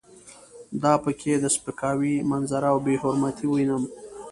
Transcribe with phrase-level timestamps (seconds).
[0.83, 3.83] دا په کې د سپکاوي منظره او بې حرمتي وینم.